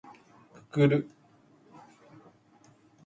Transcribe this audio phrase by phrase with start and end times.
[0.71, 1.07] くくる